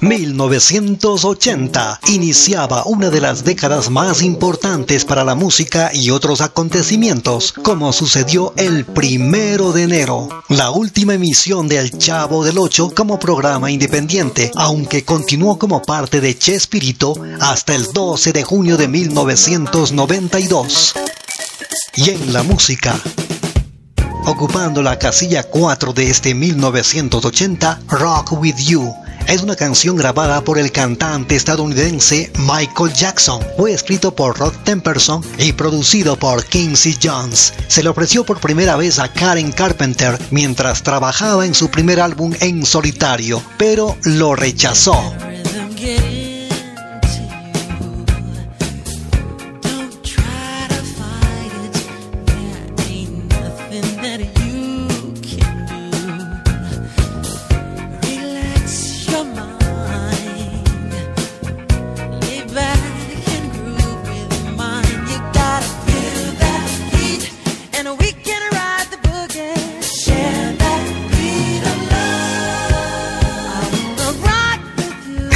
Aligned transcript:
1980 0.00 2.00
iniciaba 2.08 2.84
una 2.84 3.10
de 3.10 3.20
las 3.20 3.44
décadas 3.44 3.90
más 3.90 4.22
importantes 4.22 5.04
para 5.04 5.24
la 5.24 5.34
música 5.34 5.90
y 5.92 6.10
otros 6.10 6.40
acontecimientos, 6.40 7.52
como 7.52 7.92
sucedió 7.92 8.54
el 8.56 8.84
primero 8.84 9.72
de 9.72 9.82
enero, 9.84 10.28
la 10.48 10.70
última 10.70 11.14
emisión 11.14 11.68
de 11.68 11.78
El 11.78 11.96
Chavo 11.98 12.44
del 12.44 12.58
Ocho 12.58 12.92
como 12.94 13.18
programa 13.18 13.70
independiente, 13.70 14.50
aunque 14.56 15.04
continuó 15.04 15.58
como 15.58 15.82
parte 15.82 16.20
de 16.20 16.36
Chespirito 16.36 17.14
hasta 17.40 17.74
el 17.74 17.86
12 17.92 18.32
de 18.32 18.42
junio 18.42 18.76
de 18.76 18.88
1992. 18.88 20.94
Y 21.96 22.10
en 22.10 22.32
la 22.32 22.42
música, 22.42 22.98
ocupando 24.26 24.82
la 24.82 24.98
casilla 24.98 25.44
4 25.44 25.92
de 25.92 26.10
este 26.10 26.34
1980, 26.34 27.80
Rock 27.88 28.32
With 28.32 28.56
You 28.56 28.92
es 29.30 29.42
una 29.42 29.54
canción 29.54 29.96
grabada 29.96 30.42
por 30.42 30.58
el 30.58 30.72
cantante 30.72 31.36
estadounidense 31.36 32.32
Michael 32.38 32.92
Jackson. 32.92 33.40
Fue 33.56 33.72
escrito 33.72 34.12
por 34.14 34.36
Rod 34.36 34.52
Temperson 34.64 35.22
y 35.38 35.52
producido 35.52 36.16
por 36.16 36.44
Quincy 36.44 36.98
Jones. 37.00 37.54
Se 37.68 37.82
le 37.82 37.90
ofreció 37.90 38.24
por 38.24 38.40
primera 38.40 38.76
vez 38.76 38.98
a 38.98 39.12
Karen 39.12 39.52
Carpenter 39.52 40.18
mientras 40.32 40.82
trabajaba 40.82 41.46
en 41.46 41.54
su 41.54 41.70
primer 41.70 42.00
álbum 42.00 42.34
en 42.40 42.66
solitario, 42.66 43.40
pero 43.56 43.96
lo 44.02 44.34
rechazó. 44.34 45.29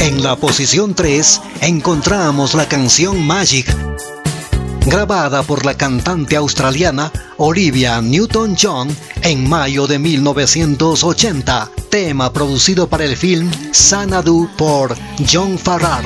En 0.01 0.23
la 0.23 0.35
posición 0.35 0.93
3 0.93 1.41
encontramos 1.61 2.53
la 2.53 2.67
canción 2.67 3.25
Magic, 3.25 3.67
grabada 4.85 5.43
por 5.43 5.65
la 5.65 5.75
cantante 5.75 6.35
australiana 6.35 7.11
Olivia 7.37 7.99
Newton-John 8.01 8.95
en 9.23 9.49
mayo 9.49 9.87
de 9.87 9.99
1980, 9.99 11.71
tema 11.89 12.31
producido 12.31 12.87
para 12.87 13.03
el 13.03 13.17
film 13.17 13.51
Sanadu 13.71 14.47
por 14.57 14.95
John 15.27 15.57
Farrar. 15.57 16.05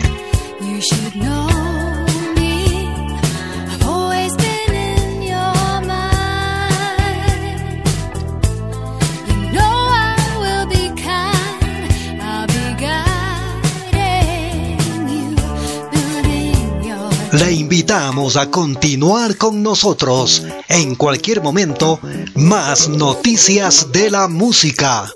Le 17.31 17.51
invitamos 17.51 18.37
a 18.37 18.49
continuar 18.49 19.37
con 19.37 19.61
nosotros. 19.61 20.43
En 20.67 20.95
cualquier 20.95 21.41
momento, 21.41 21.99
más 22.35 22.89
noticias 22.89 23.91
de 23.91 24.09
la 24.09 24.27
música. 24.27 25.11